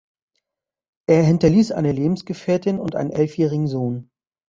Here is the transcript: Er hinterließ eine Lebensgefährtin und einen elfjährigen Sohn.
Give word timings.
Er 1.07 1.21
hinterließ 1.21 1.73
eine 1.73 1.91
Lebensgefährtin 1.91 2.79
und 2.79 2.95
einen 2.95 3.11
elfjährigen 3.11 3.67
Sohn. 3.67 4.09